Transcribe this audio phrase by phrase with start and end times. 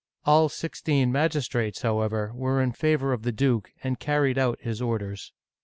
[0.17, 4.81] *' All sixteen magistrates, however, were in favor of the duke, and carried out his
[4.81, 5.31] orders.